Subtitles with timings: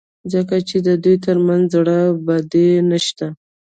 [0.33, 3.27] ځکه چې د دوی ترمنځ زړه بدي نشته.